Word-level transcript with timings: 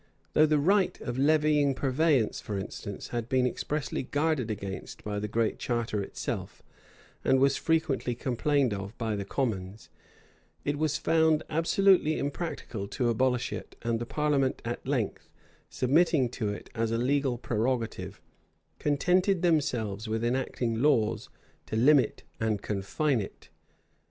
Though 0.33 0.47
the 0.47 0.57
right 0.57 0.99
of 1.01 1.19
levying 1.19 1.75
purveyance 1.75 2.41
for 2.41 2.57
instance, 2.57 3.09
had 3.09 3.29
been 3.29 3.45
expressly 3.45 4.01
guarded 4.01 4.49
against 4.49 5.03
by 5.03 5.19
the 5.19 5.27
Great 5.27 5.59
Charter 5.59 6.01
itself, 6.01 6.63
and 7.23 7.39
was 7.39 7.55
frequently 7.55 8.15
complained 8.15 8.73
of 8.73 8.97
by 8.97 9.15
the 9.15 9.25
commons, 9.25 9.89
it 10.65 10.79
was 10.79 10.97
found 10.97 11.43
absolutely 11.51 12.17
impracticable 12.17 12.87
to 12.87 13.09
abolish 13.09 13.53
it; 13.53 13.75
and 13.83 13.99
the 13.99 14.07
parliament 14.07 14.63
at 14.65 14.87
length, 14.87 15.29
submitting 15.69 16.29
to 16.29 16.49
it 16.49 16.71
as 16.73 16.89
a 16.89 16.97
legal 16.97 17.37
prerogative, 17.37 18.19
contented 18.79 19.43
themselves 19.43 20.07
with 20.07 20.23
enacting 20.23 20.81
laws 20.81 21.29
to 21.67 21.75
limit 21.75 22.23
and 22.39 22.63
confine 22.63 23.21
it. 23.21 23.49